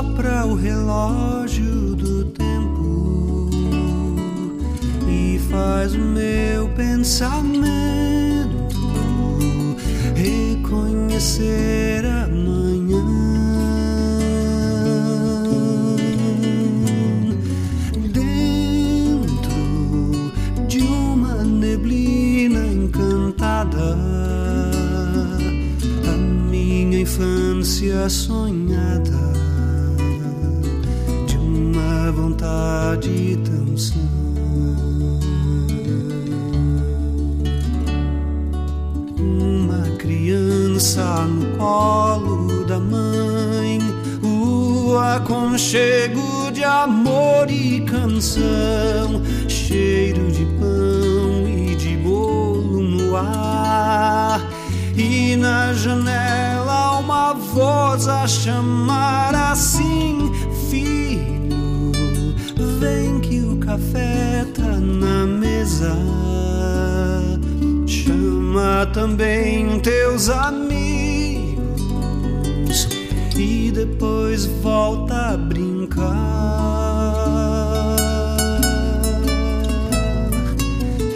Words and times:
o 0.00 0.54
relógio 0.54 1.94
do 1.94 2.24
tempo 2.24 3.50
e 5.06 5.38
faz 5.50 5.94
o 5.94 5.98
meu 5.98 6.70
pensamento 6.70 8.48
reconhecer 10.14 12.06
a 12.06 12.26
manhã. 12.28 13.04
Dentro 18.10 19.52
de 20.66 20.80
uma 20.80 21.44
neblina 21.44 22.66
encantada, 22.66 23.98
a 26.08 26.16
minha 26.16 27.02
infância 27.02 28.08
sonhada 28.08 29.49
vontade 32.40 33.38
tão 33.44 33.76
sã. 33.76 34.00
Uma 39.18 39.96
criança 39.98 41.04
no 41.26 41.58
colo 41.58 42.64
da 42.64 42.80
mãe, 42.80 43.78
o 44.22 44.96
aconchego 44.96 46.50
de 46.50 46.64
amor 46.64 47.50
e 47.50 47.82
canção, 47.82 49.22
cheiro 49.46 50.32
de 50.32 50.46
pão 50.58 51.46
e 51.46 51.76
de 51.76 51.96
bolo 51.98 52.80
no 52.80 53.16
ar. 53.16 54.40
E 54.96 55.36
na 55.36 55.74
janela 55.74 56.98
uma 56.98 57.34
voz 57.34 58.08
a 58.08 58.26
chamar 58.26 59.34
assim, 59.34 60.32
filho, 60.70 61.09
o 63.44 63.56
café 63.56 64.44
tá 64.54 64.78
na 64.78 65.26
mesa. 65.26 65.96
Chama 67.86 68.86
também 68.92 69.80
teus 69.80 70.28
amigos 70.28 71.60
e 73.36 73.70
depois 73.72 74.46
volta 74.46 75.32
a 75.32 75.36
brincar. 75.36 76.10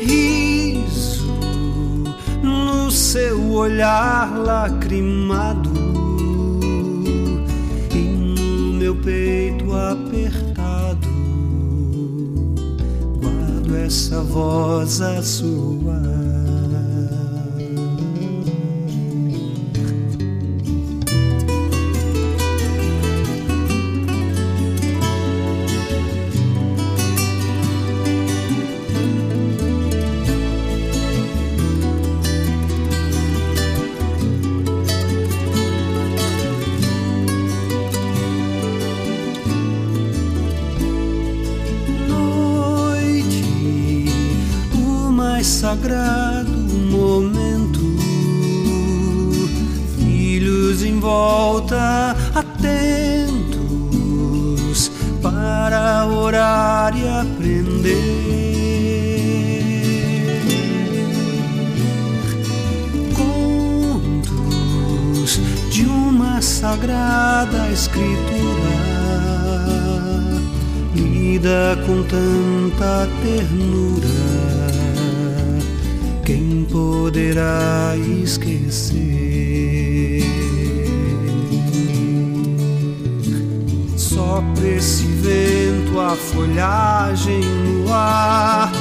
Riso 0.00 1.26
no 2.42 2.90
seu 2.90 3.52
olhar 3.52 4.36
lacrimado 4.38 5.70
e 7.94 7.98
no 7.98 8.74
meu 8.74 8.94
peito 8.96 9.72
apertado 9.74 11.13
essa 13.84 14.20
voz 14.22 15.00
a 15.02 15.22
soar. 15.22 16.43
Mais 45.44 45.46
sagrado 45.46 46.50
momento. 46.90 47.80
Filhos 49.98 50.82
em 50.82 50.98
volta, 50.98 52.16
atentos 52.34 53.60
para 55.20 56.06
orar 56.06 56.96
e 56.96 57.06
aprender. 57.06 57.92
Contos 63.92 64.32
de 65.70 65.84
uma 65.84 66.40
sagrada 66.40 67.68
escritura 67.70 68.94
lida 70.94 71.76
com 71.86 72.02
tanta 72.04 73.06
ternura. 73.22 74.33
Quem 76.24 76.66
poderá 76.72 77.94
esquecer? 78.22 78.94
Sopra 83.94 84.66
esse 84.66 85.04
vento, 85.04 86.00
a 86.00 86.16
folhagem 86.16 87.40
no 87.40 87.92
ar 87.92 88.72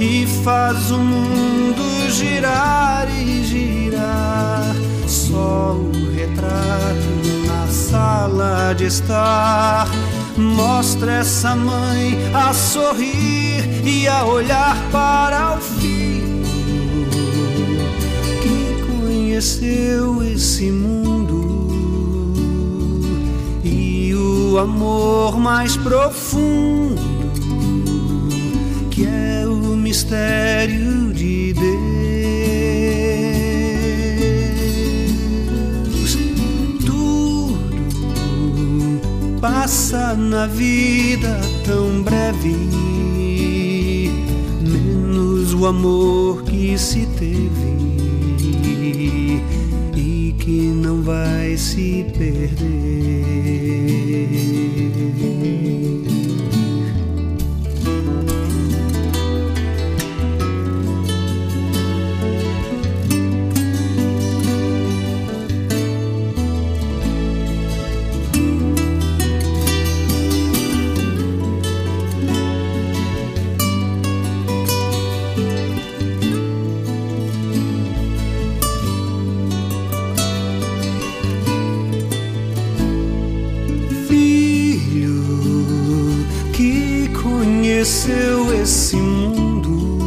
e 0.00 0.26
faz 0.42 0.90
o 0.90 0.96
mundo 0.96 2.10
girar 2.10 3.06
e 3.20 3.44
girar. 3.44 4.74
Só 5.06 5.74
o 5.74 5.92
retrato 6.14 7.46
na 7.46 7.66
sala 7.66 8.72
de 8.72 8.86
estar 8.86 9.86
mostra 10.38 11.16
essa 11.16 11.54
mãe 11.54 12.16
a 12.32 12.54
sorrir 12.54 13.84
e 13.84 14.08
a 14.08 14.24
olhar 14.24 14.74
para 14.90 15.58
o 15.58 15.60
filho 15.60 15.97
conheceu 19.38 20.20
esse 20.24 20.68
mundo 20.72 21.68
e 23.62 24.12
o 24.12 24.58
amor 24.58 25.38
mais 25.38 25.76
profundo 25.76 27.00
que 28.90 29.06
é 29.06 29.46
o 29.46 29.76
mistério 29.76 31.12
de 31.12 31.54
Deus. 31.54 31.68
Tudo 36.84 37.60
passa 39.40 40.14
na 40.14 40.48
vida 40.48 41.40
tão 41.64 42.02
breve, 42.02 42.56
menos 44.60 45.54
o 45.54 45.64
amor 45.64 46.42
que 46.42 46.76
se 46.76 47.06
teve 47.06 47.87
que 50.48 50.62
não 50.62 51.02
vai 51.02 51.58
se 51.58 52.06
perder. 52.16 52.48
Conheceu 88.78 88.88
esse 88.88 88.96
mundo 88.96 89.98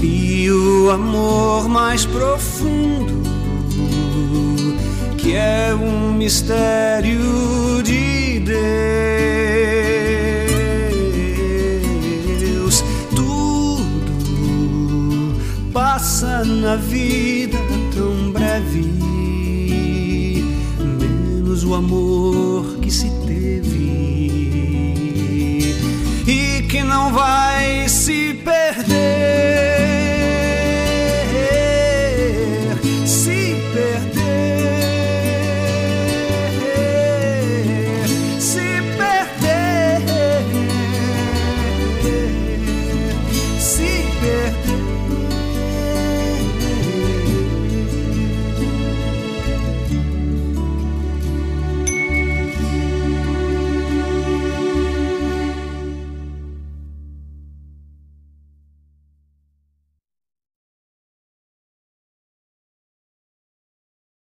e 0.00 0.48
o 0.48 0.90
amor 0.90 1.68
mais 1.68 2.06
profundo 2.06 3.20
que 5.16 5.34
é 5.34 5.74
um 5.74 6.12
mistério 6.12 7.82
de 7.82 8.38
Deus. 12.40 12.84
Tudo 13.14 13.82
passa 15.72 16.44
na 16.44 16.76
vida 16.76 17.58
tão 17.92 18.30
breve 18.30 18.84
menos 21.00 21.64
o 21.64 21.74
amor 21.74 22.76
que 22.80 22.90
se 22.90 23.10
teve 23.26 23.77